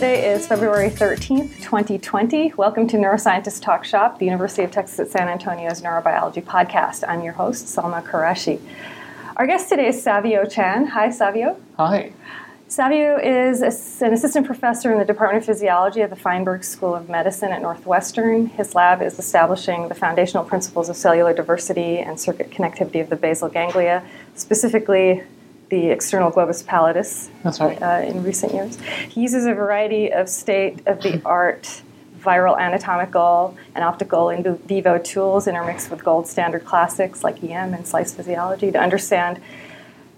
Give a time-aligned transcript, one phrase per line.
[0.00, 2.54] Today is February 13th, 2020.
[2.56, 7.04] Welcome to Neuroscientist Talk Shop, the University of Texas at San Antonio's neurobiology podcast.
[7.06, 8.62] I'm your host, Salma Quraishi.
[9.36, 10.86] Our guest today is Savio Chan.
[10.86, 11.60] Hi, Savio.
[11.76, 12.14] Hi.
[12.66, 13.60] Savio is
[14.00, 17.60] an assistant professor in the Department of Physiology at the Feinberg School of Medicine at
[17.60, 18.46] Northwestern.
[18.46, 23.16] His lab is establishing the foundational principles of cellular diversity and circuit connectivity of the
[23.16, 24.02] basal ganglia,
[24.34, 25.24] specifically
[25.70, 27.80] the external globus pallidus That's right.
[27.80, 28.78] uh, in recent years.
[29.08, 31.82] He uses a variety of state of the art
[32.20, 37.86] viral anatomical and optical in vivo tools intermixed with gold standard classics like EM and
[37.86, 39.40] slice physiology to understand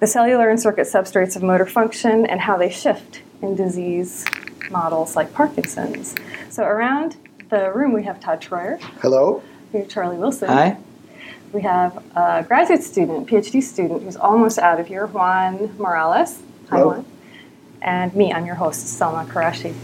[0.00, 4.24] the cellular and circuit substrates of motor function and how they shift in disease
[4.70, 6.14] models like Parkinson's.
[6.50, 7.16] So around
[7.50, 8.80] the room we have Todd Troyer.
[9.00, 9.42] Hello.
[9.72, 10.48] We have Charlie Wilson.
[10.48, 10.76] Hi.
[11.52, 16.38] We have a graduate student, PhD student, who's almost out of here, Juan Morales.
[16.70, 16.86] Hi, Hello.
[16.88, 17.06] Juan.
[17.82, 19.74] And me, I'm your host, Salma Quraishi.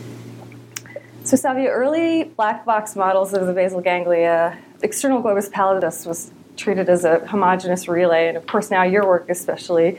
[1.24, 6.88] So, Savio, early black box models of the basal ganglia, external globus pallidus was treated
[6.88, 9.98] as a homogeneous relay, and of course, now your work especially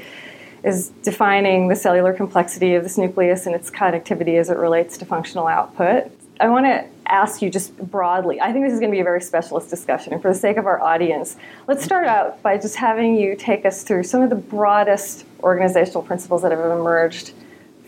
[0.63, 5.05] is defining the cellular complexity of this nucleus and its connectivity as it relates to
[5.05, 6.11] functional output.
[6.39, 8.39] I want to ask you just broadly.
[8.39, 10.57] I think this is going to be a very specialist discussion, and for the sake
[10.57, 11.35] of our audience,
[11.67, 16.01] let's start out by just having you take us through some of the broadest organizational
[16.01, 17.33] principles that have emerged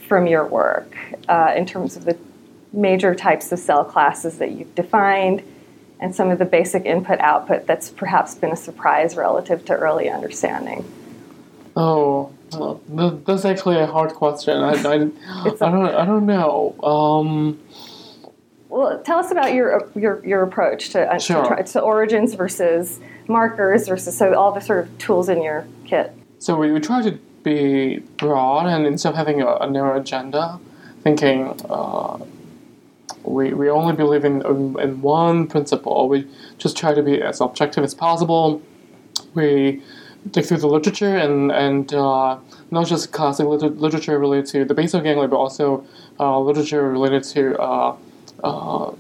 [0.08, 0.98] from your work
[1.30, 2.18] uh, in terms of the
[2.74, 5.44] major types of cell classes that you've defined
[6.02, 10.10] and some of the basic input output that's perhaps been a surprise relative to early
[10.10, 10.84] understanding.
[11.76, 14.58] Oh, th- that's actually a hard question.
[14.58, 16.76] I, I, I don't I don't know.
[16.84, 17.60] Um,
[18.72, 21.42] Well, tell us about your your, your approach to, uh, Sure.
[21.42, 25.68] to, try, to origins versus markers versus so all the sort of tools in your
[25.86, 26.14] kit.
[26.40, 27.12] so we, we try to
[27.44, 30.60] be broad and instead of having a, a narrow agenda,
[31.04, 32.18] thinking uh,
[33.24, 36.08] we, we only believe in, in, in one principle.
[36.08, 38.62] We just try to be as objective as possible.
[39.34, 39.82] We
[40.30, 42.38] dig through the literature and, and uh,
[42.70, 45.86] not just classic liter- literature related to the basal ganglia, but also
[46.20, 47.56] uh, literature related to
[48.44, 48.92] uh,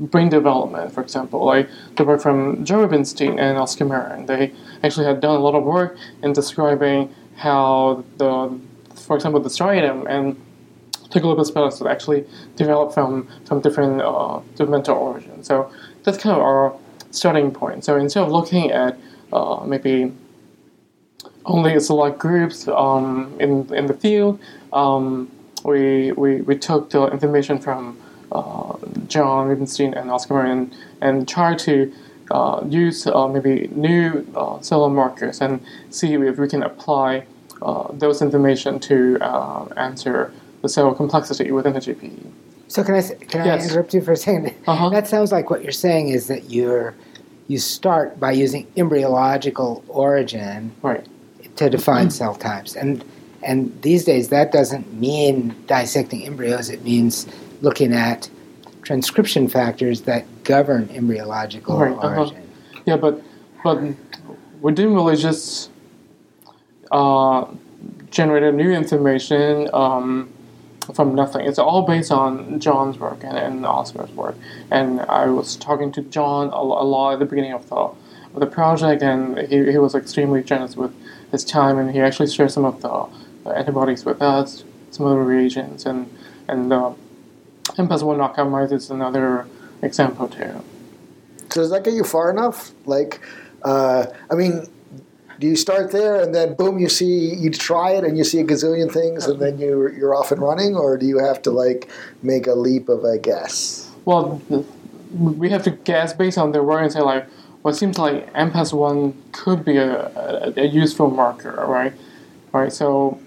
[0.00, 4.26] brain development, for example, like the work from Joe Rubenstein and Oscar Marin.
[4.26, 8.58] They actually had done a lot of work in describing how the,
[8.94, 10.40] for example, the striatum and
[11.10, 12.26] the globus pallidus actually
[12.56, 15.46] develop from from different uh, developmental origins.
[15.46, 15.70] So
[16.04, 16.74] that's kind of our
[17.10, 17.84] starting point.
[17.84, 18.98] So instead of looking at
[19.32, 20.12] uh, maybe
[21.44, 24.38] only select groups um, in in the field,
[24.72, 25.30] um,
[25.64, 27.98] we, we we took the information from
[28.32, 31.92] uh, John Rubenstein and Oscar Marin and try to
[32.30, 37.24] uh, use uh, maybe new uh, markers and see if we can apply
[37.62, 42.30] uh, those information to uh, answer the cell complexity within the GPE.
[42.68, 44.90] So can I can I interrupt you for a 2nd Uh-huh.
[44.90, 46.94] That sounds like what you're saying is that you're
[47.48, 51.06] you start by using embryological origin Right.
[51.56, 53.02] to define cell types, and
[53.42, 56.68] and these days that doesn't mean dissecting embryos.
[56.68, 57.26] It means
[57.60, 58.30] looking at
[58.82, 62.20] transcription factors that govern embryological Right, uh-huh.
[62.20, 62.48] origin.
[62.86, 63.22] Yeah, but
[63.62, 63.82] but
[64.60, 65.70] we didn't really just
[66.90, 67.46] uh,
[68.10, 70.30] generate new information um,
[70.94, 71.46] from nothing.
[71.46, 74.36] It's all based on John's work and, and Oscar's work.
[74.70, 77.90] And I was talking to John a, a lot at the beginning of the
[78.34, 80.94] of the project, and he, he was extremely generous with
[81.30, 83.06] his time, and he actually shared some of the,
[83.44, 86.14] the antibodies with us, some of the reagents, and
[86.46, 86.72] and
[87.70, 89.46] uh, NPAS1 knockout mice is another
[89.82, 90.62] example too.
[91.50, 92.72] So does that get you far enough?
[92.84, 93.20] Like,
[93.62, 94.66] uh, I mean,
[95.38, 98.40] do you start there and then boom, you see, you try it and you see
[98.40, 101.50] a gazillion things and then you're you're off and running, or do you have to
[101.50, 101.88] like
[102.22, 103.90] make a leap of a guess?
[104.04, 104.42] Well,
[105.12, 107.26] we have to guess based on their work and say like,
[107.62, 111.92] well, it seems like NPAS one could be a, a, a useful marker, right?
[112.52, 112.72] Right.
[112.72, 113.20] So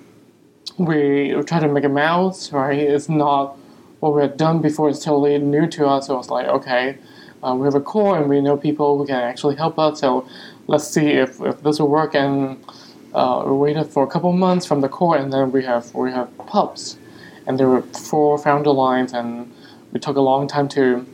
[0.78, 2.78] we try to make a mouse, right?
[2.78, 3.58] It's not
[4.02, 4.90] what we had done before.
[4.90, 6.08] is totally new to us.
[6.08, 6.98] So it's like, okay,
[7.42, 10.02] uh, we have a core and we know people who can actually help us.
[10.02, 10.28] So
[10.68, 12.14] let's see if, if this will work.
[12.14, 12.64] And
[13.14, 16.12] uh, we waited for a couple months from the core, and then we have we
[16.12, 16.98] have pups,
[17.46, 19.52] and there were four founder lines, and
[19.92, 21.06] we took a long time to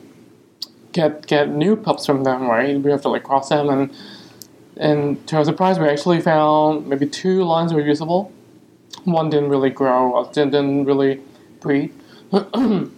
[0.92, 2.48] get get new pups from them.
[2.48, 3.92] Right, we have to like cross them, and
[4.78, 8.32] and to our surprise, we actually found maybe two lines were usable.
[9.06, 11.22] One didn't really grow, uh, didn't really
[11.62, 11.94] breed,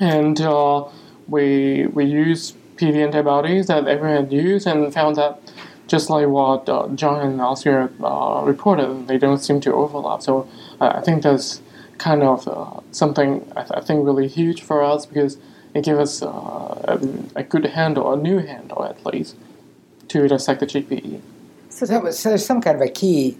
[0.00, 0.84] and uh,
[1.28, 5.40] we we used PV antibodies that everyone had used, and found that
[5.86, 10.22] just like what uh, John and Oscar uh, reported, they don't seem to overlap.
[10.22, 10.48] So
[10.80, 11.60] uh, I think that's
[11.98, 15.38] kind of uh, something I, th- I think really huge for us because
[15.74, 17.00] it gave us uh, a,
[17.36, 19.36] a good handle, a new handle at least,
[20.08, 21.20] to dissect the GPE.
[21.68, 23.38] So, that was, so there's some kind of a key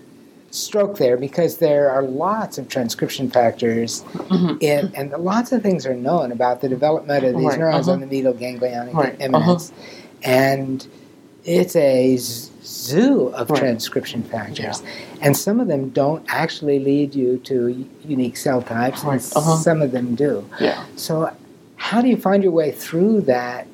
[0.50, 4.56] stroke there because there are lots of transcription factors Mm-hmm.
[4.60, 7.94] in, and lots of things are known about the development of these Right, neurons uh-huh.
[7.94, 9.16] on the medial ganglionic Right, uh-huh.
[9.24, 9.72] eminence.
[10.22, 10.86] And
[11.44, 13.58] it's a zoo of Right.
[13.60, 14.82] transcription factors.
[15.20, 19.56] And some of them don't actually lead you to unique cell types, and uh-huh.
[19.56, 20.44] some of them do.
[20.60, 20.84] Yeah.
[20.96, 21.32] So,
[21.76, 23.66] how do you find your way through that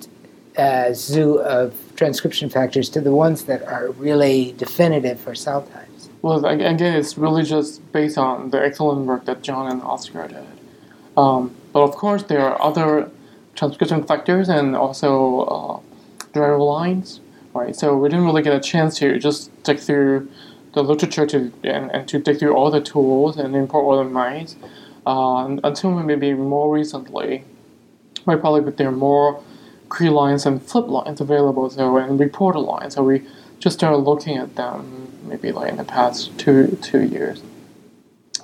[0.58, 5.88] uh, zoo of transcription factors to the ones that are really definitive for cell types?
[6.22, 10.46] Well, again, it's really just based on the excellent work that John and Oscar did.
[11.16, 13.10] Um, but of course, there are other
[13.56, 15.80] transcription factors and also uh,
[16.32, 17.20] driver lines,
[17.54, 17.74] right?
[17.74, 20.30] So we didn't really get a chance to just dig through
[20.74, 24.08] the literature to and, and to dig through all the tools and import all the
[24.08, 24.54] mice
[25.06, 27.44] uh, until maybe more recently.
[28.24, 29.42] Right, probably, but there are more
[29.88, 32.94] Cre lines and flip lines available, so and reporter lines.
[32.94, 33.26] So we
[33.58, 35.01] just started looking at them
[35.32, 37.43] maybe like in the past two two years.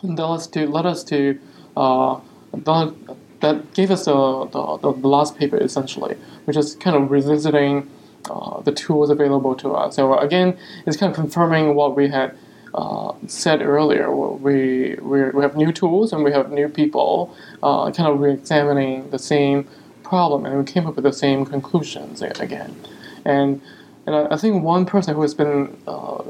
[0.03, 1.39] And that us to let us to
[1.77, 2.21] uh,
[2.53, 2.95] that,
[3.41, 4.49] that gave us the,
[4.83, 7.89] the, the last paper essentially, which is kind of revisiting
[8.31, 9.97] uh, the tools available to us.
[9.97, 10.57] So again,
[10.87, 12.37] it's kind of confirming what we had
[12.75, 14.15] uh, said earlier.
[14.15, 19.11] We, we we have new tools and we have new people, uh, kind of re-examining
[19.11, 19.69] the same
[20.03, 22.77] problem, and we came up with the same conclusions again.
[23.25, 23.61] And
[24.07, 26.23] and I, I think one person who has been uh,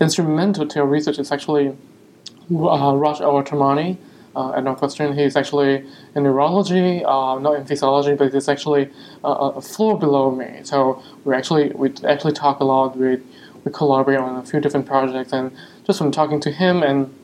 [0.00, 3.96] instrumental to your research is actually uh, Raj Awatramani
[4.36, 5.16] uh, at Northwestern.
[5.16, 5.84] He's actually
[6.14, 8.90] in neurology, uh, not in physiology, but he's actually
[9.24, 10.60] uh, a floor below me.
[10.64, 12.96] So we actually we actually talk a lot.
[12.96, 13.18] We
[13.64, 15.50] we collaborate on a few different projects, and
[15.86, 17.14] just from talking to him and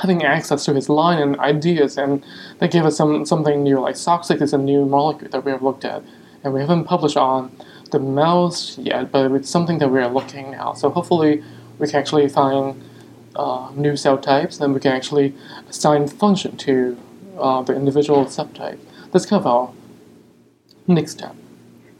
[0.00, 2.24] having access to his line and ideas, and
[2.58, 3.80] that gave us some something new.
[3.80, 6.02] Like Sox6 is a new molecule that we have looked at,
[6.42, 7.50] and we haven't published on
[7.90, 10.74] the mouse yet, but it's something that we are looking now.
[10.74, 11.42] So hopefully,
[11.78, 12.80] we can actually find
[13.36, 15.34] uh, new cell types, and we can actually
[15.68, 16.96] assign function to
[17.38, 18.78] uh, the individual subtype.
[19.12, 19.70] That's kind of our
[20.86, 21.34] next step.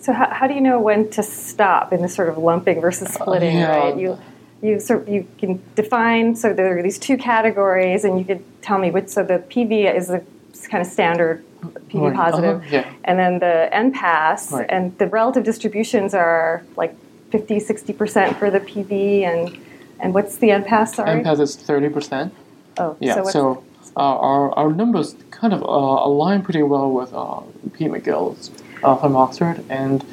[0.01, 3.09] So how, how do you know when to stop in this sort of lumping versus
[3.13, 3.57] splitting?
[3.57, 3.77] yeah.
[3.77, 3.97] Right?
[3.99, 4.19] You
[4.63, 6.35] you sort you can define.
[6.35, 9.09] So there are these two categories, and you could tell me which.
[9.09, 10.25] So the PV is the
[10.71, 11.45] kind of standard
[11.89, 12.93] PV Right, positive, uh-huh, yeah.
[13.05, 14.67] and then the NPAS, Right.
[14.69, 16.95] and the relative distributions are like
[17.31, 19.57] 50, 60 percent for the PV, and
[20.01, 20.95] and what's the NPAS?
[20.97, 21.23] Sorry.
[21.23, 22.35] NPAS is thirty percent.
[22.79, 23.65] Oh, Yeah, So, so,
[23.97, 27.41] uh, our, our numbers kind of uh, align pretty well with uh,
[27.73, 28.51] Pete Magill's
[28.85, 29.65] uh, from Oxford.
[29.69, 30.05] And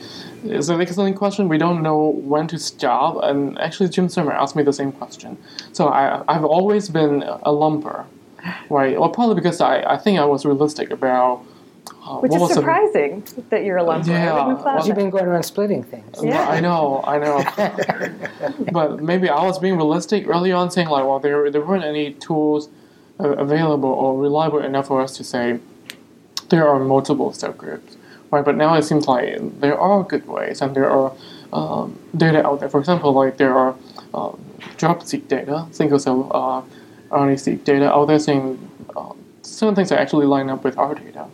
[0.44, 1.48] it's an excellent question.
[1.48, 3.24] We don't know when to stop.
[3.24, 5.38] And actually, Jim Surmeier asked me the same question.
[5.74, 8.06] So I, I've always been a lumper,
[8.70, 9.00] right?
[9.00, 11.44] Well, probably because I, I think I was realistic about
[12.06, 14.08] uh, which what is was the- surprising that you're a lumper.
[14.08, 16.18] Yeah, wouldn't have thought well, You've been going around splitting things.
[16.22, 16.48] Yeah.
[16.48, 17.44] I know, I know.
[18.72, 22.14] but maybe I was being realistic early on, saying like, well, there there weren't any
[22.14, 22.70] tools
[23.20, 25.60] uh, available or reliable enough for us to say
[26.50, 27.98] there are multiple subgroups,
[28.32, 28.46] right?
[28.46, 31.12] But now it seems like there are good ways, and there are
[31.52, 32.70] um, data out there.
[32.70, 33.76] For example, like there are
[34.14, 34.40] um,
[34.78, 36.62] drop-seq data, single-cell uh,
[37.16, 38.60] RNA-seq data out there saying
[38.96, 41.28] uh, some things that actually line up with our data.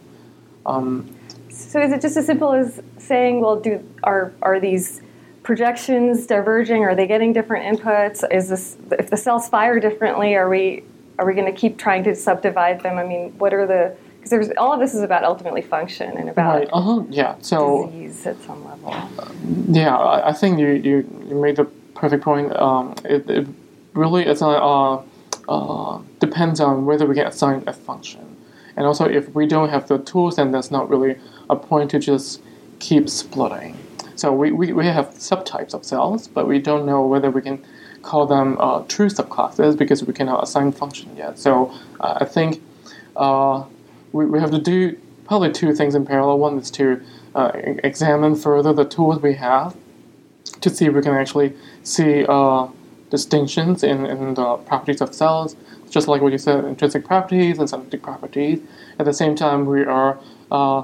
[0.65, 1.09] Um,
[1.49, 5.01] So is it just as simple as saying, well, do are are these
[5.43, 6.83] projections diverging?
[6.83, 8.23] Are they getting different inputs?
[8.31, 10.35] Is this if the cells fire differently?
[10.35, 10.83] Are we
[11.19, 12.97] are we going to keep trying to subdivide them?
[12.97, 16.29] I mean, what are the because there's all of this is about ultimately function and
[16.29, 16.69] about right.
[16.71, 17.03] Uh huh.
[17.09, 17.35] Yeah.
[17.41, 17.87] So.
[17.87, 18.95] disease at some level.
[19.67, 21.65] Yeah, I, think you, you, you made the
[21.95, 22.55] perfect point.
[22.55, 23.47] Um, it, it
[23.93, 25.01] really is, uh,
[25.49, 28.30] uh, depends on whether we can assign a function.
[28.75, 31.17] And also, if we don't have the tools, then there's not really
[31.49, 32.41] a point to just
[32.79, 33.77] keep splitting.
[34.15, 37.63] So we, we, we have subtypes of cells, but we don't know whether we can
[38.01, 41.37] call them uh, true subclasses because we cannot assign function yet.
[41.37, 42.61] So uh, I think
[43.15, 43.63] uh,
[44.11, 46.39] we, we have to do probably two things in parallel.
[46.39, 47.01] One is to
[47.35, 47.51] uh,
[47.83, 49.75] examine further the tools we have
[50.61, 52.67] to see if we can actually see uh,
[53.09, 55.55] distinctions in, in the properties of cells,
[55.91, 58.59] just like what you said, intrinsic properties and synaptic properties.
[58.97, 60.17] At the same time, we are
[60.49, 60.83] uh,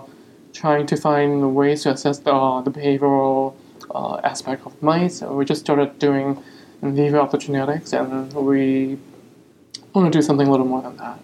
[0.53, 3.55] trying to find ways to assess the, uh, the behavioral
[3.95, 5.21] uh, aspect of mice.
[5.21, 6.43] We just started doing
[6.81, 8.99] in vivo optogenetics, and we
[9.93, 11.19] want to do something a little more than that.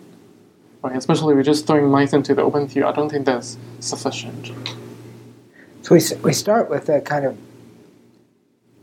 [0.82, 2.88] Right, especially we're just throwing mice into the open field.
[2.88, 4.52] I don't think that's sufficient.
[5.84, 7.38] So we, we start with a kind of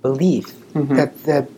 [0.02, 0.97] belief Mhm.
[0.97, 1.49] that the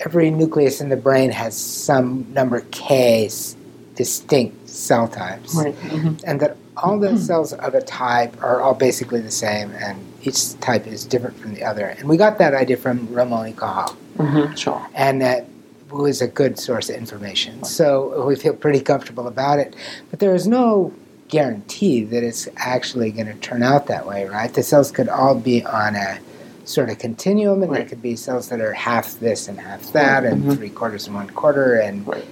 [0.00, 3.56] every nucleus in the brain has some number k's
[3.94, 5.74] distinct cell types, Right.
[5.74, 9.98] hmm and that all the cells of a type are all basically the same, and
[10.22, 11.86] each type is different from the other.
[11.86, 14.86] And we got that idea from Ramon y Cajal, hmm Sure.
[14.94, 15.46] and that
[15.90, 17.64] was a good source of information.
[17.64, 19.74] So we feel pretty comfortable about it,
[20.10, 20.92] but there is no
[21.28, 24.52] guarantee that it's actually going to turn out that way, right?
[24.52, 26.18] The cells could all be on a
[26.66, 30.24] sort of continuum, and there could be cells that are half this and half that,
[30.24, 30.56] and Mhm.
[30.56, 32.24] three quarters and one quarter, and Right.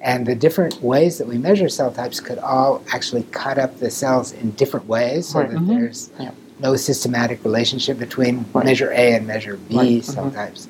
[0.00, 3.90] and the different ways that we measure cell types could all actually cut up the
[3.90, 5.68] cells in different ways, so Right, that mhm.
[5.68, 6.30] there's Yeah.
[6.60, 8.64] no systematic relationship between Right.
[8.64, 10.34] measure A and measure B Right, cell mhm.
[10.34, 10.66] types.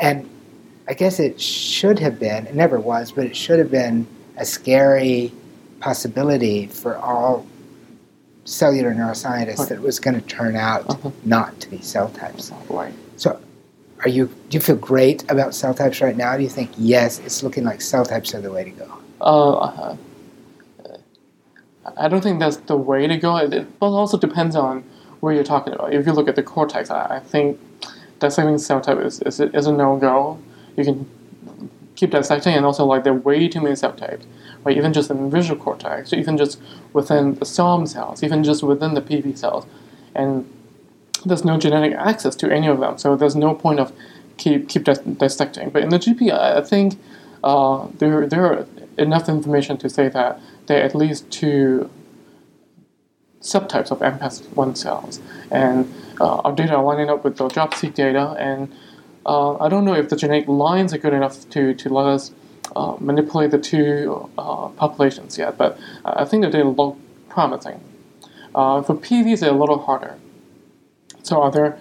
[0.00, 0.26] And
[0.88, 4.44] I guess it should have been, it never was, but it should have been a
[4.44, 5.32] scary
[5.80, 7.44] possibility for all
[8.46, 9.68] cellular neuroscientists Right.
[9.68, 11.10] that it was going to turn out Uh-huh.
[11.24, 12.50] not to be cell types.
[12.70, 12.94] Right.
[13.16, 13.38] So,
[14.04, 14.26] are you?
[14.48, 16.36] Do you feel great about cell types right now?
[16.36, 18.88] Do you think yes, it's looking like cell types are the way to go?
[19.20, 19.96] Uh,
[21.96, 23.36] I don't think that's the way to go.
[23.36, 24.82] It, it but also depends on
[25.20, 25.92] where you're talking about.
[25.94, 27.58] If you look at the cortex, I, I think
[28.18, 30.38] dissecting cell type is, is, is a no go.
[30.76, 31.08] You can
[31.94, 34.26] keep dissecting, and also like there are way too many cell types.
[34.66, 36.60] Right, even just in visual cortex, even just
[36.92, 39.64] within the SOM cells, even just within the PV cells,
[40.12, 40.44] and
[41.24, 43.92] there's no genetic access to any of them, so there's no point of
[44.38, 45.70] keep keep dis- dissecting.
[45.70, 46.98] But in the GP, I, think
[47.44, 48.66] uh, there there are
[48.98, 51.88] enough information to say that there are at least two
[53.40, 55.20] subtypes of NPAS1 cells,
[55.52, 58.74] and uh, our data are lining up with the DROP-seq data, and
[59.26, 62.32] uh, I don't know if the genetic lines are good enough to, to let us
[62.74, 67.80] uh, manipulate the two uh, populations yet, but I think the data look promising.
[68.54, 70.16] Uh, for PVs, they're a little harder.
[71.22, 71.78] So are there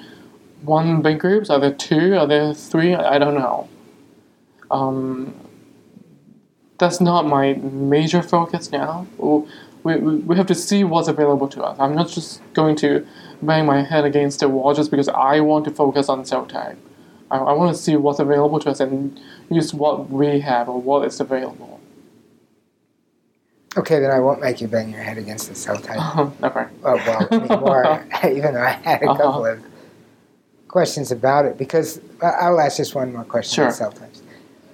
[0.62, 1.50] one big groups?
[1.50, 2.16] Are there two?
[2.16, 2.94] Are there three?
[2.94, 3.70] I don't know.
[4.70, 5.34] Um,
[6.78, 9.08] that's not my major focus now.
[9.18, 11.78] We, we, we have to see what's available to us.
[11.80, 13.08] I'm not just going to
[13.42, 16.78] bang my head against the wall just because I want to focus on cell type.
[17.32, 20.80] I, I want to see what's available to us and use what we have or
[20.82, 21.80] what is available.
[23.78, 26.00] Okay, then I won't make you bang your head against the cell type.
[26.44, 26.66] okay.
[26.84, 29.18] Oh, well, anymore, even though I had a Uh-huh.
[29.24, 29.60] couple of
[30.70, 33.66] questions about it, because I'll ask just one more question Sure.
[33.68, 34.22] on cell types.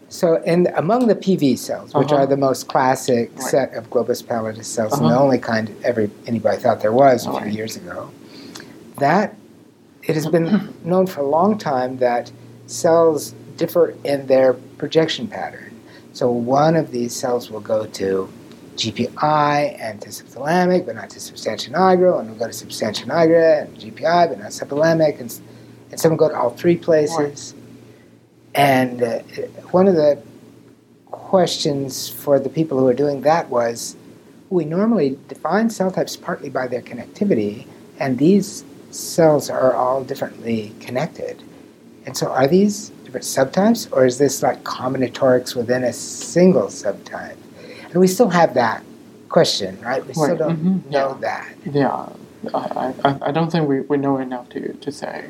[0.10, 2.24] So, in among the PV cells, which Uh-huh.
[2.24, 3.42] are the most classic Right.
[3.50, 5.24] set of globus pallidus cells, and the Uh-huh.
[5.24, 7.54] only kind every anybody thought there was a few Right.
[7.54, 8.10] years ago,
[9.00, 9.36] that
[10.04, 12.32] it has been known for a long time that
[12.68, 15.80] cells differ in their projection pattern.
[16.14, 18.30] So, one of these cells will go to
[18.76, 23.64] GPI and to subthalamic, but not to substantia nigra, and will go to substantia nigra
[23.64, 25.40] and GPI, but not subthalamic, and,
[25.92, 27.54] and some will go to all three places.
[28.54, 29.20] And uh,
[29.72, 30.22] one of the
[31.06, 33.96] questions for the people who are doing that was
[34.50, 37.66] we normally define cell types partly by their connectivity,
[38.00, 41.42] and these cells are all differently connected.
[42.06, 47.36] And so, are these different subtypes, or is this like combinatorics within a single subtype?
[47.92, 48.84] And we still have that
[49.28, 50.06] question, right?
[50.06, 51.28] We still don't mhm, know yeah.
[51.28, 51.56] that.
[51.74, 52.10] Yeah,
[52.54, 55.26] I, I, I don't think we, we know enough to, to say.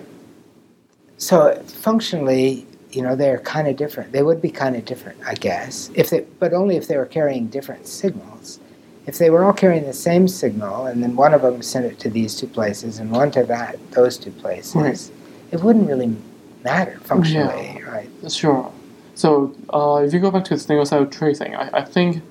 [1.17, 4.11] So functionally, you know, they're kind of different.
[4.11, 7.05] They would be kind of different, I guess, if they, but only if they were
[7.05, 8.59] carrying different signals.
[9.07, 11.97] If they were all carrying the same signal, and then one of them sent it
[12.01, 15.11] to these two places and one to that those two places, Right.
[15.51, 16.15] it wouldn't really
[16.63, 18.09] matter functionally, right?
[18.31, 18.71] Sure.
[19.15, 22.23] So uh, if you go back to the single cell tracing, I, I think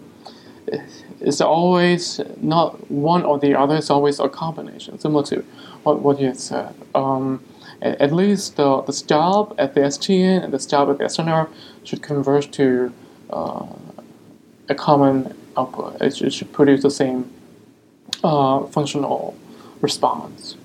[1.20, 3.76] it's always not one or the other.
[3.76, 5.44] It's always a combination, similar to
[5.82, 6.74] what, what you said.
[6.94, 7.42] Um,
[7.82, 11.48] a- at least the, the stop at the STN and the stop at the SNR
[11.84, 12.92] should converge to
[13.30, 13.66] uh,
[14.68, 16.00] a common output.
[16.00, 17.30] It should, it should produce the same
[18.24, 19.36] uh, functional
[19.80, 20.56] response,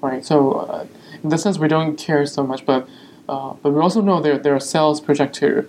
[0.00, 0.24] right?
[0.24, 0.86] So uh,
[1.22, 2.88] in this sense, we don't care so much, but
[3.32, 5.66] uh, but we also know there there are cells project to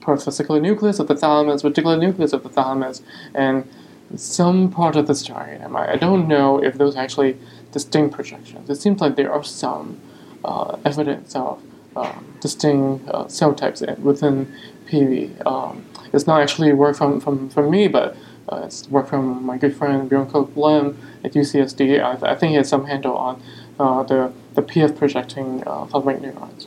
[0.00, 3.02] parafascicular nucleus of the thalamus, reticular nucleus of the thalamus,
[3.34, 3.68] and
[4.16, 5.76] some part of the striatum.
[5.76, 7.36] I, I don't know if those are actually
[7.70, 8.68] distinct projections.
[8.68, 10.00] It seems like there are some
[10.44, 11.62] uh, evidence of
[11.94, 14.52] um, distinct uh, cell types within
[14.88, 15.46] PV.
[15.46, 18.16] Um, it's not actually work from, from, from me, but
[18.48, 22.02] uh, it's work from my good friend Byungkook Lim at UCSD.
[22.02, 23.42] I, I think he has some handle on
[23.78, 26.66] uh, the, the PF projecting uh, neurons.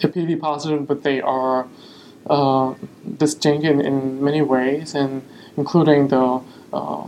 [0.00, 1.66] They're PV positive, but they are
[2.28, 2.74] uh,
[3.16, 5.22] distinct in, in many ways, and
[5.56, 6.40] including the
[6.72, 7.06] uh,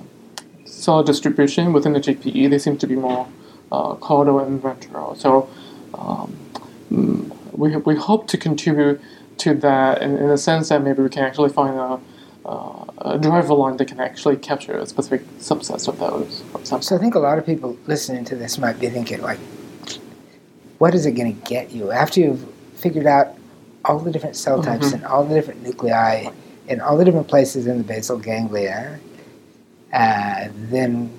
[0.65, 2.51] cell distribution within the GPE.
[2.51, 3.29] They seem to be more
[3.71, 5.15] uh, caudal and ventral.
[5.15, 5.49] So
[5.95, 6.37] um,
[6.91, 9.01] mm, we, we hope to contribute
[9.39, 12.01] to that in, in the sense that maybe we can actually find a,
[12.47, 16.41] uh, a driver line that can actually capture a specific subset of those.
[16.55, 16.83] Example.
[16.83, 19.39] So I think a lot of people listening to this might be thinking, like,
[20.79, 22.54] what is it going to get you after you've
[22.85, 23.29] figured out
[23.87, 24.95] all the different cell types Mhm.
[24.95, 26.29] and all the different nuclei
[26.69, 28.99] in all the different places in the basal ganglia?
[29.93, 31.11] Uh, then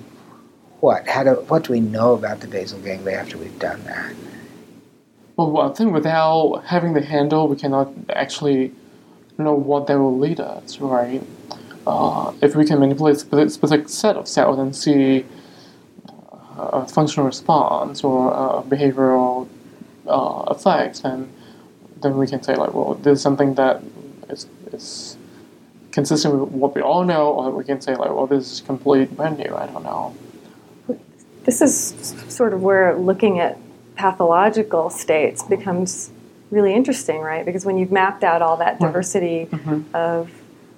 [0.80, 1.08] what?
[1.08, 4.12] How do what do we know about the basal ganglia after we've done that?
[5.36, 7.88] Well, I think without having the handle, we cannot
[8.24, 8.72] actually
[9.38, 11.22] know what that will lead us, right?
[11.86, 15.24] Uh, if we can manipulate a specific, set of cells and see
[16.58, 19.46] uh, a functional response or uh, behavioral
[20.08, 21.28] uh, effects, then
[22.02, 23.82] then we can say like, well, this is something that
[24.28, 25.16] is, is
[25.92, 29.16] consistent with what we all know, or we can say like, well, this is complete
[29.16, 29.54] brand new.
[29.54, 30.14] I don't know.
[31.44, 31.94] This is
[32.28, 33.56] sort of where looking at
[33.94, 36.10] pathological states becomes
[36.50, 37.44] really interesting, right?
[37.46, 39.84] Because when you've mapped out all that diversity Mhm.
[39.94, 40.30] of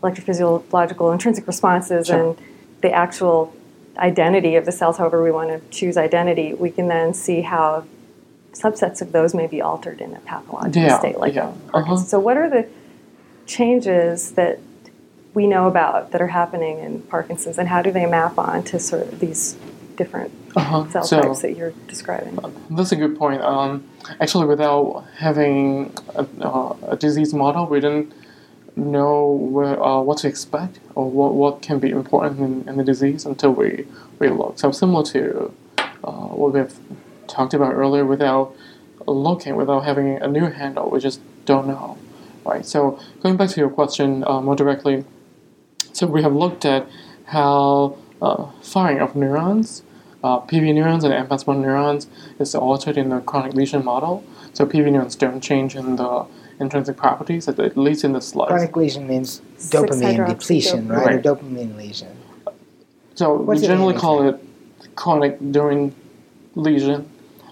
[0.02, 2.16] electrophysiological intrinsic responses Sure.
[2.30, 2.38] and
[2.80, 3.52] the actual
[3.98, 7.82] identity of the cells, however we want to choose identity, we can then see how
[8.60, 11.52] subsets of those may be altered in a pathological Yeah, state like yeah.
[11.72, 11.96] Uh-huh.
[11.96, 12.66] So, what are the
[13.46, 14.58] changes that
[15.34, 18.78] we know about that are happening in Parkinson's, and how do they map on to
[18.78, 19.56] sort of these
[19.96, 20.88] different Uh-huh.
[20.90, 22.38] cell So- types that you're describing?
[22.70, 23.42] That's a good point.
[23.42, 23.84] Um,
[24.20, 28.12] actually, without having a, uh, a disease model, we didn't
[28.76, 32.84] know where, uh, what to expect or what, what can be important in, in the
[32.84, 33.86] disease until we,
[34.18, 34.58] we look.
[34.58, 35.52] So similar to
[36.04, 36.78] uh, what we've
[37.28, 38.54] talked about earlier, without
[39.06, 41.98] looking, without having a new handle, we just don't know,
[42.44, 42.64] right?
[42.66, 45.04] So going back to your question uh, more directly,
[45.92, 46.88] so we have looked at
[47.26, 49.82] how uh, firing of neurons
[50.22, 52.08] uh, PV neurons and NPAS1 neurons
[52.38, 54.24] is altered in the chronic lesion model.
[54.52, 56.26] So PV neurons don't change in the
[56.58, 58.48] intrinsic properties, at at least in the slice.
[58.48, 60.96] Chronic lesion means dopamine depletion, dopamine.
[60.96, 61.06] right?
[61.06, 61.26] Right.
[61.26, 62.16] Or dopamine lesion.
[63.14, 64.40] So What's we generally mean call it
[64.96, 65.94] chronic during
[66.56, 67.08] lesion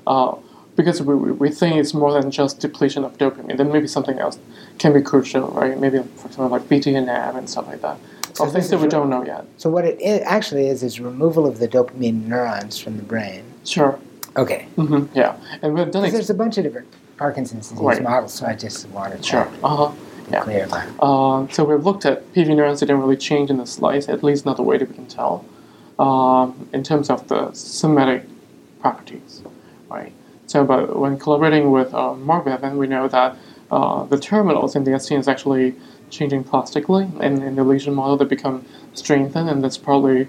[0.07, 0.35] uh,
[0.77, 3.57] because we, we think it's more than just depletion of dopamine.
[3.57, 4.39] Then maybe something else
[4.79, 5.79] can be crucial, right?
[5.79, 7.97] Maybe, for example, like BTNAB and stuff like that.
[8.35, 9.47] So Or things that we re- don't know yet.
[9.57, 13.43] So what it actually is is removal of the dopamine neurons from the brain.
[13.65, 13.99] Sure.
[14.37, 14.67] Okay.
[14.77, 15.37] hmm Yeah.
[15.63, 16.13] And we've done Because it.
[16.13, 18.03] there's a bunch of different Parkinson's disease Right.
[18.03, 19.49] models, so I just wanted to Sure.
[19.65, 19.91] Uh huh.
[20.31, 20.43] Yeah.
[20.43, 21.03] clear that.
[21.03, 24.23] Um, so we've looked at PV neurons that didn't really change in the slice, at
[24.23, 25.43] least not the way that we can tell,
[25.99, 28.25] um, in terms of the somatic
[28.81, 29.43] properties,
[29.89, 30.13] right?
[30.47, 33.37] So, but when collaborating with uh, Mark Bevan, we know that
[33.71, 35.75] uh, the terminals in the ST is actually
[36.11, 40.29] changing plastically, and in the lesion model they become strengthened, and that's probably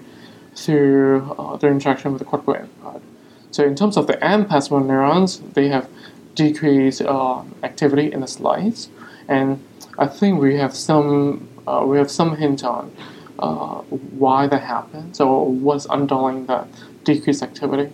[0.56, 3.02] through uh, their interaction with the cortical input.
[3.50, 5.88] So, in terms of the NPAS1 neurons, they have
[6.34, 8.88] decreased uh, activity in the slice,
[9.28, 9.62] and
[9.98, 12.90] I think we have some uh, we have some hint on
[13.38, 13.82] uh,
[14.22, 16.66] why that happens or what's underlying that
[17.04, 17.92] decreased activity.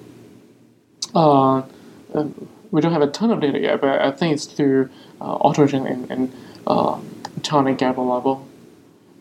[1.14, 1.62] Uh,
[2.70, 5.90] we don't have a ton of data yet, but I think it's through uh, autogen
[5.90, 6.32] and, and
[6.66, 6.98] uh,
[7.42, 8.46] tonic GABA level.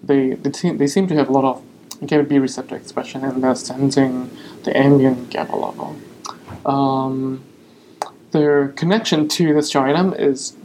[0.03, 3.43] They they, seem, they seem to have a lot of GABA B receptor expression, and
[3.43, 4.29] they're sensing
[4.63, 5.95] the ambient GABA level.
[6.65, 7.43] Um,
[8.31, 10.57] their connection to this striatum is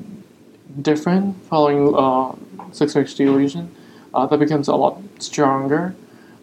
[0.81, 2.33] different following uh,
[2.73, 3.75] 6HD lesion.
[4.15, 5.95] Uh, that becomes a lot stronger.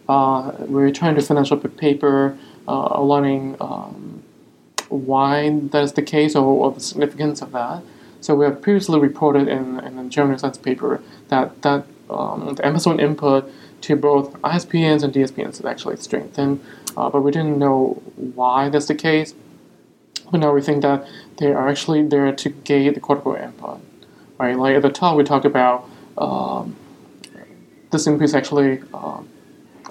[0.08, 4.15] Uh, we're trying to finish up a paper uh, aligning um,
[4.88, 7.82] why that is the case or, or the significance of that.
[8.20, 12.62] So we have previously reported in, in the Journal Science paper that, that um, the
[12.62, 16.64] MS1 input to both ISPNs and DSPNs is actually strengthened,
[16.96, 19.34] uh, but we didn't know why that's the case.
[20.30, 23.80] But now we think that they are actually there to gate the cortical input,
[24.38, 24.58] right?
[24.58, 26.76] Like at the top, we talked about um,
[27.90, 29.28] this input is actually um,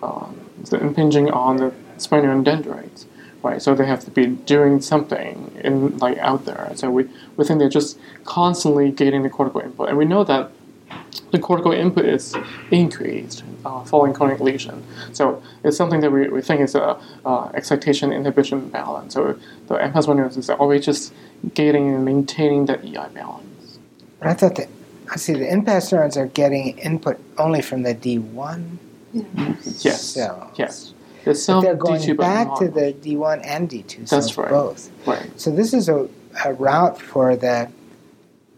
[0.03, 0.39] um,
[0.71, 3.05] impinging on the spinal dendrites,
[3.45, 3.61] right?
[3.61, 6.71] So they have to be doing something in like out there.
[6.75, 10.51] So we, we think they're just constantly gating the cortical input, and we know that
[11.31, 12.35] the cortical input is
[12.71, 14.83] increased uh, following chronic lesion.
[15.13, 19.13] So it's something that we, we think is a uh, excitation inhibition balance.
[19.13, 21.13] So the NPAS1 neurons is always just
[21.53, 23.79] gating and maintaining that EI balance.
[24.19, 24.69] But I thought that
[25.11, 28.77] I see the NPAS neurons are getting input only from the D1
[29.13, 30.01] Yes.
[30.01, 30.53] cells.
[30.57, 30.93] Yes.
[31.25, 34.49] But they're going D2, back to the D1 and D2 cells That's right.
[34.49, 34.89] both.
[35.07, 35.29] right.
[35.39, 36.07] So this is a,
[36.45, 37.69] a route for the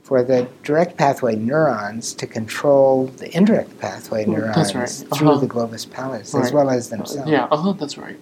[0.03, 4.87] for the direct pathway neurons to control the indirect pathway neurons right.
[4.89, 5.39] through Uh-huh.
[5.39, 7.29] the globus pallidus as well as themselves.
[7.29, 7.45] Yeah.
[7.51, 7.73] Uh huh.
[7.73, 8.17] That's right.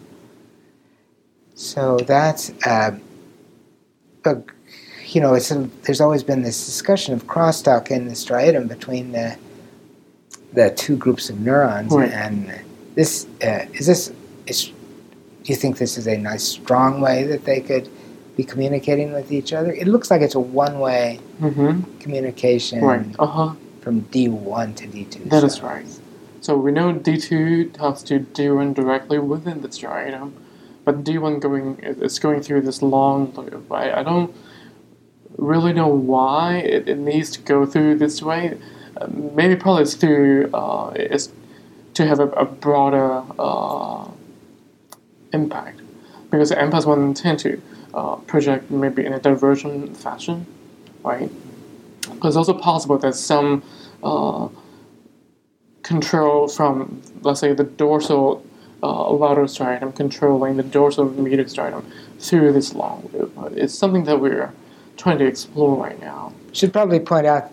[1.54, 2.98] So that's, uh,
[4.26, 4.38] a,
[5.08, 9.12] you know, it's a, there's always been this discussion of crosstalk in the striatum between
[9.12, 9.38] the
[10.54, 12.10] the two groups of neurons, Right.
[12.12, 12.50] and
[12.96, 14.12] this uh, is this
[14.48, 14.66] is.
[14.68, 17.88] Do you think this is a nice, strong way that they could
[18.36, 19.72] be communicating with each other?
[19.72, 22.00] It looks like it's a one-way Mm-hmm.
[22.00, 23.06] communication Right.
[23.20, 23.54] Uh huh.
[23.82, 25.30] from D1 to D2.
[25.30, 25.62] That is cells.
[25.62, 25.86] right.
[26.42, 30.32] So we know D2 talks to D1 directly within the striatum,
[30.86, 33.70] but D1 going is going through this long loop.
[33.72, 34.34] I, I don't
[35.38, 38.58] really know why it, it needs to go through this way.
[38.98, 41.30] Uh, maybe probably it's through uh, it's
[41.96, 44.08] to have a, a broader uh,
[45.36, 45.82] impact
[46.32, 47.62] because the M plus one tend to
[47.94, 50.46] uh, project maybe in a divergent fashion,
[51.04, 51.30] right?
[52.20, 53.64] But it's also possible that some
[54.04, 54.50] uh,
[55.84, 58.46] control from, let's say, the dorsal
[58.84, 61.84] uh, lateral striatum controlling the dorsal medial striatum
[62.20, 63.34] through this long loop.
[63.56, 64.52] It's something that we're
[64.98, 66.34] trying to explore right now.
[66.52, 67.52] Should probably point out,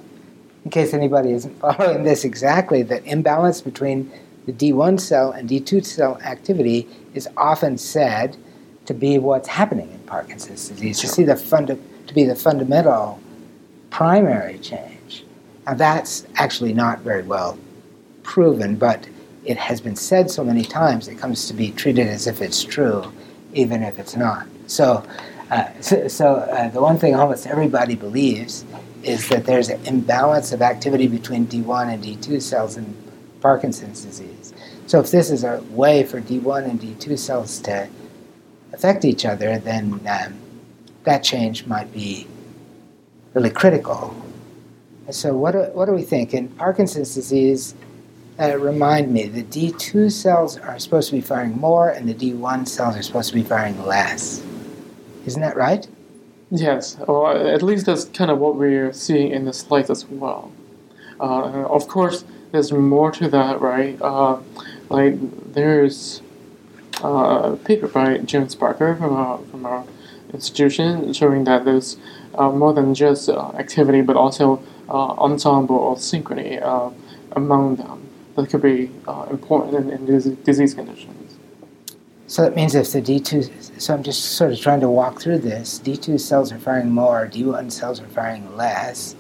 [0.65, 4.11] in case anybody isn't following this exactly, that imbalance between
[4.47, 8.37] the D1 cell and D2 cell activity is often said
[8.87, 13.21] to be what's happening in Parkinson's disease, to see the funda- to be the fundamental
[13.91, 15.25] primary change.
[15.67, 17.59] Now that's actually not very well
[18.23, 19.09] proven, but
[19.45, 22.65] it has been said so many times it comes to be treated as if it's
[22.65, 23.13] true,
[23.53, 24.47] even if it's not.
[24.67, 25.05] So,
[25.51, 28.65] uh, so, so uh, the one thing almost everybody believes
[29.03, 32.97] is that there's an imbalance of activity between D1 and D2 cells in
[33.41, 34.32] Parkinson's disease.
[34.93, 37.89] So if this is a way for D1 and D2 cells to
[38.75, 40.35] affect each other, then um,
[41.05, 42.27] that change might be
[43.33, 44.15] really critical.
[45.09, 46.35] So what do, what do we think?
[46.35, 47.75] In Parkinson's disease,
[48.39, 52.69] uh, remind me, the D2 cells are supposed to be firing more and the D1
[52.69, 54.45] cells are supposed to be firing less.
[55.25, 55.89] Isn't that right?
[56.51, 60.53] Yes, or at least that's kind of what we're seeing in the slides as well.
[61.19, 63.99] Uh, of course, there's more to that, right?
[64.03, 64.39] Uh,
[64.93, 66.23] like there's
[67.03, 69.85] uh, a paper by James Barker from our, from our
[70.33, 71.97] institution showing that there's
[72.35, 76.91] uh, more than just uh, activity, but also uh, ensemble or synchrony uh,
[77.33, 81.37] among them that could be uh, important in, in disease conditions.
[82.27, 85.41] So that means if the D2, so I'm just sort of trying to walk through
[85.41, 85.79] this.
[85.81, 89.15] D2 cells are firing more, D1 cells are firing less.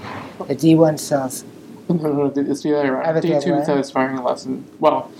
[0.49, 1.45] The D1 cells,
[1.91, 3.17] No, no, no, it's the other Have right.
[3.17, 3.65] it the D other two way?
[3.67, 4.47] that is firing less.
[4.47, 5.11] And, well,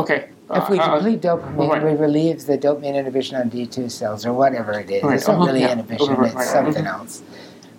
[0.00, 0.28] okay.
[0.54, 1.84] if we uh, uh, dopamine, right.
[1.84, 5.02] we relieve the dopamine inhibition on D2 cells or whatever it is.
[5.02, 5.72] Right, It's not uh-huh, really yeah.
[5.72, 6.98] inhibition, Right, it's something mhm.
[6.98, 7.22] else.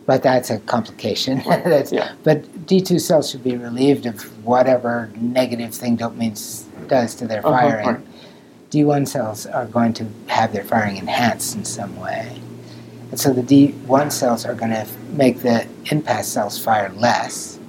[0.05, 1.43] But that's a complication.
[1.45, 2.15] That's- yeah.
[2.23, 6.37] But D2 cells should be relieved of whatever negative thing dopamine
[6.87, 7.87] does to their Uh-huh, firing.
[7.87, 7.99] right.
[8.71, 12.41] D1 cells are going to have their firing enhanced in some way.
[13.11, 17.59] And so the D1 cells are going to make the NPAS cells fire less.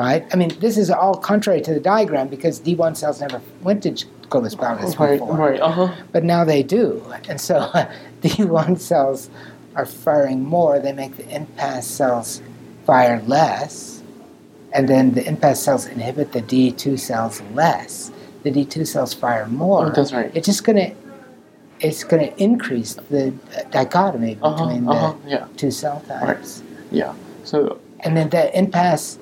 [0.00, 0.24] Right?
[0.32, 3.90] I mean, this is all contrary to the diagram because D1 cells never went to
[4.32, 5.36] globus pallidus Right, before.
[5.36, 5.94] right, uh huh.
[6.10, 7.04] But now they do.
[7.28, 7.56] And so
[8.22, 9.28] D1 cells
[9.76, 10.78] are firing more.
[10.78, 12.40] They make the NPAS cells
[12.86, 14.02] fire less.
[14.72, 18.10] And then the NPAS cells inhibit the D2 cells less.
[18.42, 19.86] The D2 cells fire more.
[19.88, 20.30] Oh, that's right.
[20.34, 20.90] It's just going to
[21.86, 23.32] it's going to increase the
[23.70, 26.62] dichotomy Uh huh, between uh huh, the yeah, two cell types.
[26.90, 27.12] yeah.
[27.44, 29.18] So, And then the NPAS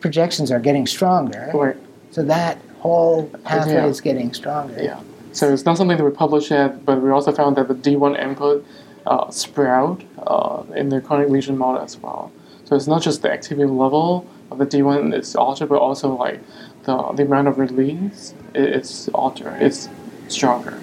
[0.00, 1.50] projections are getting stronger.
[1.54, 1.76] right,
[2.10, 3.86] So that whole pathway Yeah.
[3.86, 4.80] is getting stronger.
[4.82, 5.00] yeah.
[5.32, 8.18] So it's not something that we published yet, but we also found that the D1
[8.18, 8.64] input
[9.06, 12.32] uh, sprout uh, in the chronic lesion model as well.
[12.64, 16.40] So it's not just the activity level of the D1 is altered, but also like
[16.84, 19.60] the, the amount of release i- it's altered.
[19.60, 19.88] It's
[20.28, 20.76] stronger.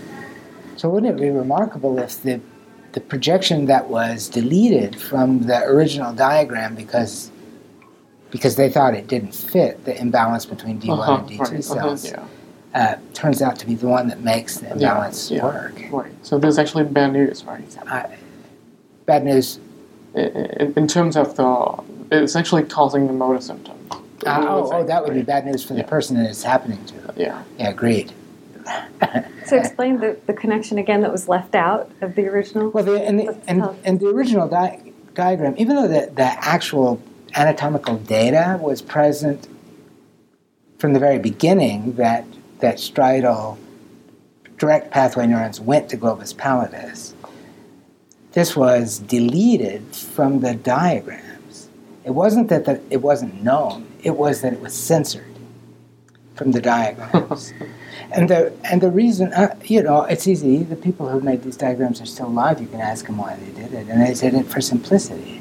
[0.77, 2.39] So wouldn't it be remarkable if the
[2.93, 7.31] the projection that was deleted from the original diagram because
[8.33, 11.61] because they thought it didn't fit the imbalance between D1 Uh-huh, and D2 right, uh-huh,
[11.61, 12.25] cells yeah.
[12.73, 15.43] uh, turns out to be the one that makes the imbalance yeah.
[15.43, 15.79] work.
[15.91, 16.11] Right.
[16.23, 17.77] So there's actually bad news, right?
[17.87, 18.17] I,
[19.05, 19.59] bad news.
[20.15, 23.77] In, in terms of the, it's actually causing the motor symptom.
[23.91, 27.13] Uh, oh, oh, that would be bad news for the person that it's happening to.
[27.15, 27.43] Yeah.
[27.59, 28.11] Yeah, agreed.
[29.45, 32.71] So explain the, the connection again that was left out of the original.
[32.71, 36.99] Well, the, and, the, and, and the original di- diagram, even though the, the actual
[37.35, 39.47] anatomical data was present
[40.77, 42.25] from the very beginning that,
[42.59, 43.57] that striatal
[44.57, 47.13] direct pathway neurons went to globus pallidus,
[48.33, 51.69] this was deleted from the diagrams.
[52.03, 55.35] It wasn't that the, it wasn't known, it was that it was censored
[56.35, 57.53] from the diagrams.
[58.11, 60.61] And the and the reason, uh, you know, it's easy.
[60.61, 62.61] The people who made these diagrams are still alive.
[62.61, 65.32] You can ask them why they did it, and they did it for simplicity.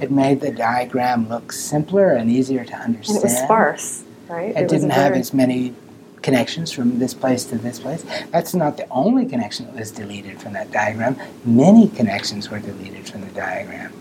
[0.00, 3.18] It made the diagram look simpler and easier to And understand.
[3.18, 4.56] it was sparse, right?
[4.56, 5.74] It, was didn't have very- as many
[6.22, 8.04] connections from this place to this place.
[8.30, 11.16] That's not the only connection that was deleted from that diagram.
[11.44, 13.92] Many connections were deleted from the diagram,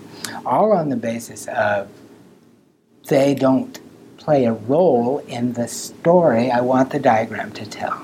[0.45, 1.87] all on the basis of
[3.07, 3.79] they don't
[4.17, 8.01] play a role in the story I want the diagram to tell.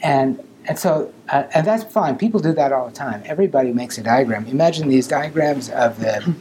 [0.00, 2.16] And and so uh, and that's fine.
[2.16, 3.22] People do that all the time.
[3.26, 4.46] Everybody makes a diagram.
[4.46, 6.34] Imagine these diagrams of the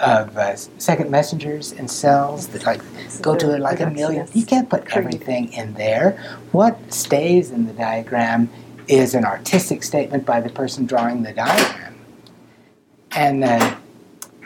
[0.00, 2.80] of uh, second messengers and cells that like
[3.22, 4.28] go to like a million.
[4.32, 6.12] You can't put everything in there.
[6.52, 8.48] What stays in the diagram
[8.88, 11.94] is an artistic statement by the person drawing the diagram.
[13.12, 13.76] And uh,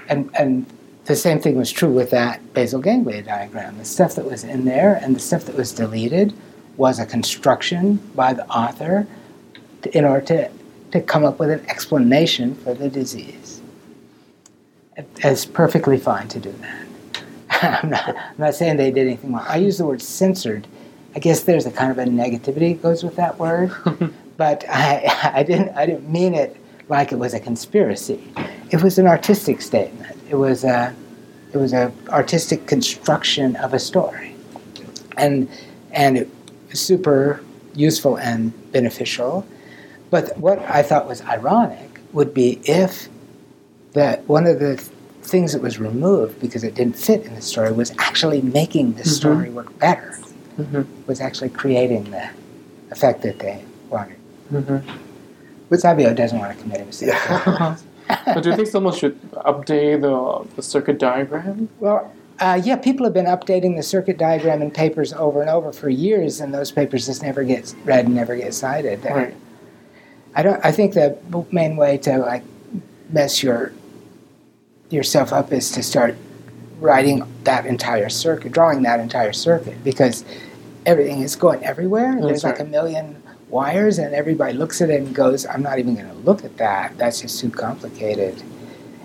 [0.09, 0.67] and and
[1.05, 3.79] the same thing was true with that basal ganglia diagram.
[3.79, 6.33] The stuff that was in there and the stuff that was deleted
[6.77, 9.07] was a construction by the author
[9.83, 10.51] to, in order to,
[10.93, 13.40] to come up with an explanation for the disease.
[15.01, 17.23] It- It's perfectly fine to do that.
[17.83, 19.45] I'm not, I'm not saying they did anything wrong.
[19.49, 20.67] I use the word censored.
[21.15, 23.73] I guess there's a kind of a negativity that goes with that word,
[24.37, 26.57] but I, I didn't I didn't mean it
[26.89, 28.33] like it was a conspiracy.
[28.71, 30.17] It was an artistic statement.
[30.29, 30.95] It was a
[31.53, 34.37] it was a artistic construction of a story,
[35.17, 35.49] and
[35.91, 36.29] and it
[36.71, 37.43] was super
[37.75, 39.45] useful and beneficial.
[40.11, 43.09] But what I thought was ironic would be if
[43.93, 44.77] that one of the
[45.23, 49.03] things that was removed because it didn't fit in the story was actually making the
[49.03, 49.07] Mhm.
[49.09, 50.19] story work better.
[50.59, 50.87] Mhm.
[51.07, 52.29] Was actually creating the
[52.91, 54.17] effect that they wanted.
[54.53, 54.83] Mhm.
[55.69, 57.15] But Savio doesn't want to commit himself.
[57.27, 57.77] Yeah.
[58.35, 61.69] but do you think someone should update the, the circuit diagram?
[61.79, 65.73] Well, uh, yeah, people have been updating the circuit diagram in papers over and over
[65.73, 69.05] for years, and those papers just never get read and never get cited.
[69.05, 69.35] Right.
[70.35, 70.61] I don't.
[70.65, 71.17] I think the
[71.53, 72.43] main way to like
[73.13, 73.73] mess your
[74.91, 76.17] yourself up is to start
[76.81, 80.25] writing that entire circuit, drawing that entire circuit, because
[80.87, 82.19] everything is going everywhere.
[82.21, 85.95] There's like a million wires, and everybody looks at it and goes, "I'm not even
[85.95, 86.97] going to look at that.
[86.99, 88.43] That's just too complicated."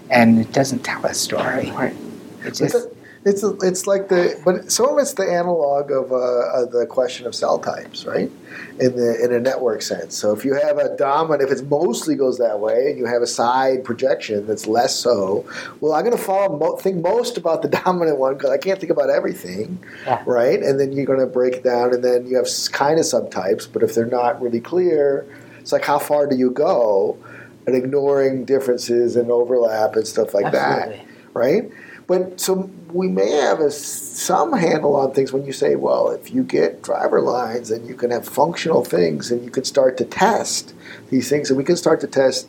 [0.10, 1.72] And it doesn't tell a story.
[1.72, 1.96] Right.
[2.44, 2.88] It's, just
[3.26, 7.26] it's it's like the but some of it's the analog of, uh, of the question
[7.26, 8.32] of cell types, right?
[8.80, 10.16] In the in a network sense.
[10.16, 13.24] So if you have a dominant, if it mostly goes that way, and you have
[13.24, 15.44] a side projection that's less so,
[15.82, 18.80] well, I'm going to follow mo- think most about the dominant one because I can't
[18.80, 20.22] think about everything, Yeah.
[20.28, 20.62] right?
[20.62, 23.68] And then you're going to break it down, and then you have kind of subtypes,
[23.72, 25.26] but if they're not really clear,
[25.60, 27.18] it's like how far do you go?
[27.66, 31.00] And ignoring differences and overlap and stuff like that
[31.34, 31.70] right?
[32.08, 36.32] But so we may have a, some handle on things when you say, well, if
[36.32, 40.06] you get driver lines and you can have functional things and you can start to
[40.06, 40.74] test
[41.10, 42.48] these things, and we can start to test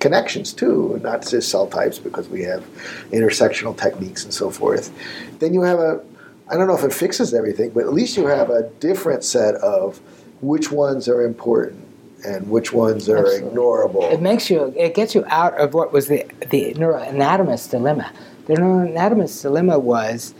[0.00, 2.64] connections too, not just cell types because we have
[3.10, 4.92] intersectional techniques and so forth.
[5.38, 6.00] Then you have a,
[6.48, 9.54] I don't know if it fixes everything, but at least you have a different set
[9.56, 9.98] of
[10.40, 11.87] which ones are important
[12.24, 13.50] and which ones are Absolutely.
[13.50, 14.12] ignorable.
[14.12, 14.72] It makes you.
[14.76, 18.10] It gets you out of what was the the neuroanatomist dilemma.
[18.46, 20.34] The neuroanatomist dilemma was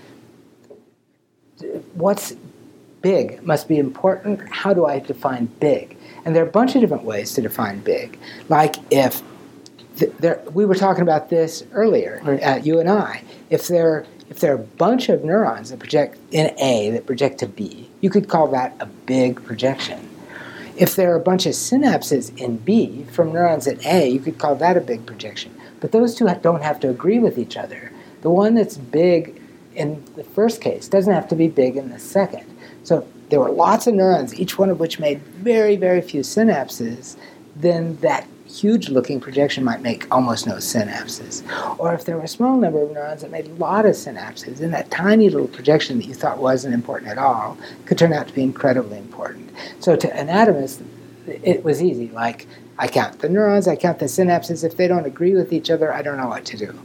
[1.95, 2.35] what's
[3.03, 4.41] big must be important.
[4.51, 5.97] How do I define big?
[6.25, 8.19] And there are a bunch of different ways to define big.
[8.49, 9.23] Like if
[9.97, 12.41] th- there, we were talking about this earlier, Right.
[12.43, 13.23] uh, you and I.
[13.51, 17.39] If there if there are a bunch of neurons that project in A that project
[17.39, 19.99] to B, you could call that a big projection.
[20.79, 24.39] If there are a bunch of synapses in B from neurons at A, you could
[24.39, 25.53] call that a big projection.
[25.81, 27.93] But those two don't have to agree with each other.
[28.23, 29.43] The one that's big
[29.75, 32.47] in the first case doesn't have to be big in the second.
[32.85, 37.17] So there were lots of neurons, each one of which made very, very few synapses,
[37.57, 41.43] then that huge looking projection might make almost no synapses.
[41.79, 44.59] Or if there were a small number of neurons that made a lot of synapses,
[44.59, 48.29] then that tiny little projection that you thought wasn't important at all could turn out
[48.29, 49.51] to be incredibly important.
[49.81, 50.83] So to anatomists,
[51.27, 52.09] it was easy.
[52.09, 52.47] Like,
[52.79, 54.65] I count the neurons, I count the synapses.
[54.65, 56.79] If they don't agree with each other, I don't know what to do.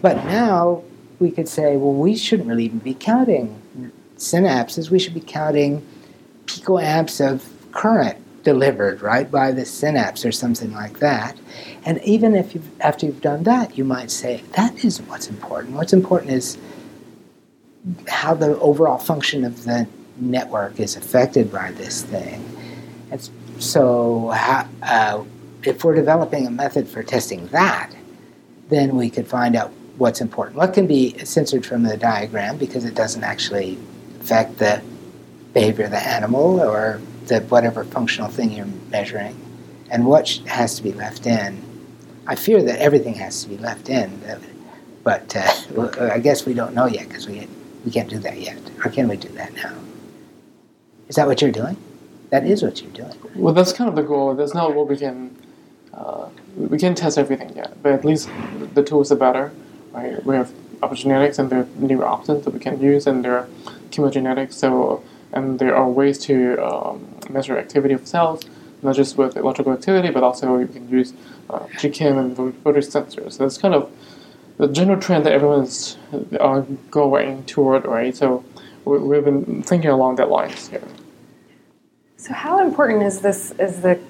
[0.00, 0.82] But now
[1.18, 3.60] we could say, well, we shouldn't really even be counting
[4.16, 4.90] synapses.
[4.90, 5.86] We should be counting
[6.46, 11.36] picoamps of current delivered, right, by the synapse or something like that.
[11.84, 15.74] And even if you've, after you've done that, you might say, that isn't what's important.
[15.74, 16.56] What's important is
[18.06, 22.40] how the overall function of the network is affected by this thing.
[23.10, 23.28] And
[23.58, 25.24] so, how, uh,
[25.64, 27.90] if we're developing a method for testing that,
[28.68, 30.56] then we could find out what's important.
[30.56, 33.76] What can be censored from the diagram because it doesn't actually
[34.20, 34.80] affect the
[35.52, 39.36] behavior of the animal or the whatever functional thing you're measuring,
[39.90, 41.62] and what has to be left in.
[42.26, 44.20] I fear that everything has to be left in.
[45.04, 45.36] But
[45.76, 47.46] uh, I guess we don't know yet because we
[47.84, 49.76] we can't do that yet, or can we do that now?
[51.08, 51.76] Is that what you're doing?
[52.30, 53.16] That is what you're doing.
[53.36, 54.34] Well, that's kind of the goal.
[54.34, 55.36] That's not what we can.
[55.94, 58.28] Uh, we can't test everything yet, but at least
[58.74, 59.52] the tools are better,
[59.92, 60.24] right?
[60.26, 63.48] We have optogenetics and there are new options that we can use, and there are
[63.90, 64.54] chemogenetics.
[64.54, 68.42] So, and there are ways to um, measure activity of cells,
[68.82, 71.12] not just with electrical activity, but also you can use
[71.50, 73.32] uh, GCaMP and photosensors.
[73.32, 73.90] So that's kind of
[74.58, 75.96] the general trend that everyone's
[76.40, 76.60] uh,
[76.90, 78.16] going toward, right?
[78.16, 78.44] So
[78.84, 80.82] we, we've been thinking along that lines here.
[82.16, 83.52] So, how important is this?
[83.52, 84.00] Is the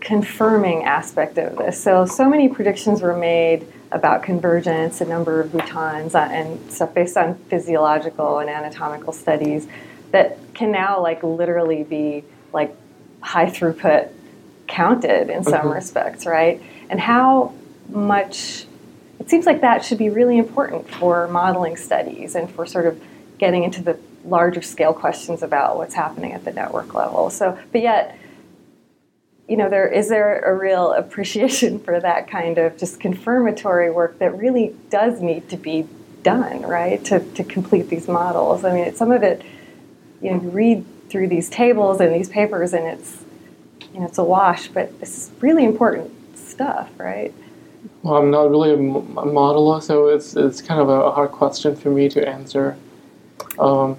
[0.00, 1.82] confirming aspect of this?
[1.82, 6.94] So, so many predictions were made about convergence, a number of boutons, uh, and stuff
[6.94, 9.66] based on physiological and anatomical studies
[10.12, 12.76] that can now, like, literally be like
[13.22, 14.10] high throughput
[14.66, 15.74] counted in some Mhm.
[15.74, 16.60] respects, right?
[16.90, 17.52] And how
[17.88, 18.66] much
[19.18, 23.00] it seems like that should be really important for modeling studies and for sort of
[23.38, 23.96] getting into the
[24.26, 27.30] larger scale questions about what's happening at the network level.
[27.30, 28.18] So, but yet,
[29.48, 34.18] you know, there is there a real appreciation for that kind of just confirmatory work
[34.18, 35.86] that really does need to be
[36.22, 38.62] done, right, to, to complete these models.
[38.62, 39.42] I mean, some of it,
[40.22, 43.24] you know, you read through these tables and these papers, and it's,
[43.92, 47.32] you know, it's a wash, but it's really important stuff, right?
[48.02, 51.32] Well, I'm not really a, m- a modeler, so it's it's kind of a hard
[51.32, 52.76] question for me to answer.
[53.58, 53.96] Um,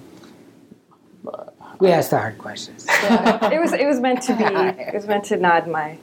[1.78, 2.86] We ask the hard questions.
[2.88, 5.98] it was it was meant to be it was meant to nod my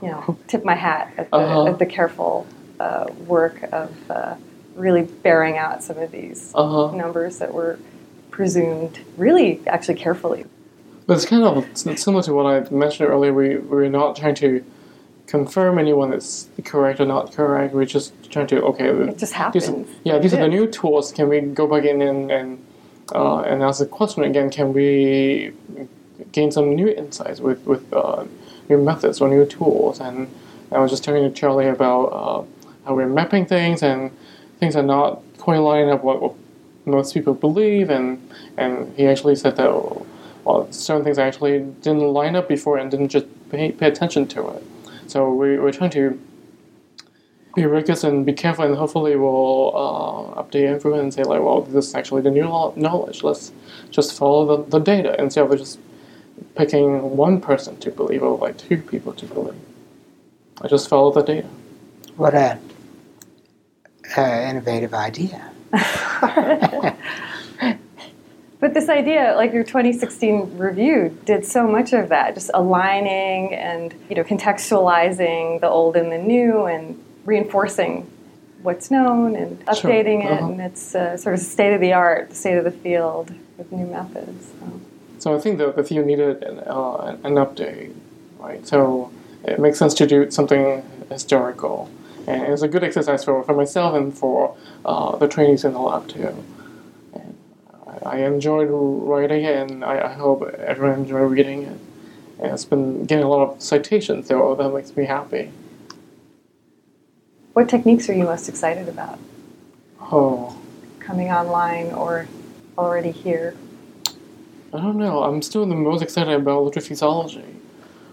[0.00, 1.66] you know tip my hat at the, Uh-huh.
[1.66, 2.46] at the careful
[2.78, 4.34] uh, work of uh,
[4.76, 6.94] really bearing out some of these uh-huh.
[6.96, 7.78] numbers that were
[8.32, 10.44] presumed really actually carefully
[11.06, 13.32] But it's kind of s- similar to what I mentioned earlier.
[13.32, 14.48] We we're not trying to
[15.26, 17.74] confirm anyone that's correct or not correct.
[17.74, 18.88] We're just trying to okay.
[18.88, 21.12] it just These, happens yeah, these are the new tools.
[21.12, 22.48] Can we go back in and and,
[23.14, 24.50] uh, and ask the question again?
[24.50, 25.52] Can we
[26.32, 28.24] gain some new insights with with uh,
[28.68, 30.00] new methods or new tools?
[30.00, 30.28] And
[30.72, 32.42] I was just talking to Charlie about uh,
[32.86, 34.10] how we're mapping things and
[34.60, 36.34] things are not quite lining up what, what
[36.84, 37.90] most people believe.
[37.90, 39.70] And and he actually said that
[40.44, 44.48] well, certain things actually didn't line up before and didn't just pay, pay attention to
[44.48, 44.62] it.
[45.06, 46.20] So we, we're trying to
[47.54, 51.62] be rigorous and be careful, and hopefully we'll uh, update everyone and say like, well,
[51.62, 52.44] this is actually the new
[52.76, 53.22] knowledge.
[53.22, 53.52] Let's
[53.90, 55.78] just follow the, the data instead of just
[56.56, 59.60] picking one person to believe or like two people to believe.
[60.60, 61.48] I just follow the data.
[62.16, 62.58] What a,
[64.16, 65.51] a innovative idea.
[68.60, 73.94] but this idea like your 2016 review did so much of that just aligning and
[74.08, 78.08] you know contextualizing the old and the new and reinforcing
[78.62, 80.46] what's known and updating it Uh-huh.
[80.52, 83.86] and it's uh, sort of state of the art state of the field with new
[83.86, 84.80] methods so.
[85.18, 87.92] So I think that the field needed an, uh, an update,
[88.40, 88.66] right?
[88.66, 89.12] So
[89.44, 91.88] it makes sense to do something historical,
[92.26, 95.78] and it's a good exercise for, for myself and for uh, the trainees in the
[95.80, 96.34] lab too.
[97.14, 97.36] And
[98.04, 101.78] I, I enjoyed writing it, and I, I hope everyone enjoyed reading it.
[102.40, 105.50] And it's been getting a lot of citations, so that makes me happy.
[107.52, 109.18] what techniques are you most excited about
[110.00, 110.58] Oh,
[111.00, 112.26] coming online or
[112.78, 113.54] already here
[114.74, 115.22] I don't know.
[115.22, 117.51] I'm still the most excited about electrophysiology.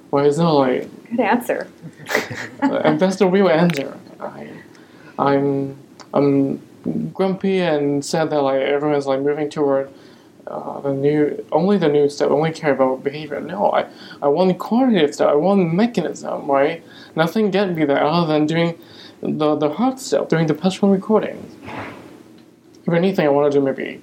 [0.09, 1.67] Why is not like good answer
[2.61, 3.97] and that's the real answer.
[4.19, 4.49] I,
[5.17, 5.77] I'm
[6.13, 6.61] I'm
[7.13, 9.91] grumpy and sad that like everyone's like moving toward
[10.47, 12.31] uh, the new only the new stuff.
[12.31, 13.39] Only care about behavior.
[13.39, 13.87] No, I
[14.21, 15.29] I want the quantitative stuff.
[15.29, 16.49] I want the mechanism.
[16.49, 16.83] Right?
[17.15, 18.77] Nothing get me there other than doing
[19.21, 21.55] the the hard stuff, doing the spectral recordings.
[22.85, 24.01] If anything, I want to do maybe.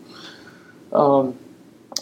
[0.93, 1.37] Um,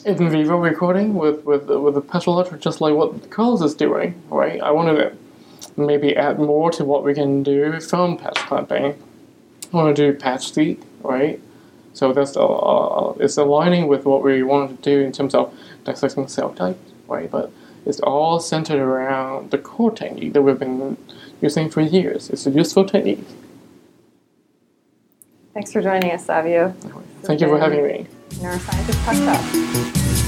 [0.05, 4.21] in vivo recording with with with the petrol electric, just like what Carlos is doing,
[4.29, 4.61] right?
[4.61, 5.13] I want to
[5.77, 9.03] maybe add more to what we can do from patch clamping.
[9.73, 11.41] I want to do Patch-seq, right?
[11.95, 15.53] So that's uh, uh, it's aligning with what we want to do in terms of
[15.85, 17.31] dissecting cell types, right?
[17.31, 17.51] But
[17.87, 20.97] it's all centered around the core technique that we've been
[21.41, 22.31] using for years.
[22.31, 23.25] It's a useful technique.
[25.55, 26.75] thanks for joining us savio
[27.23, 28.07] Thank you for having me.
[28.43, 30.24] Neuroscientist shop